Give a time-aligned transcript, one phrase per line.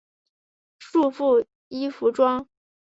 [0.79, 2.47] 束缚衣服装。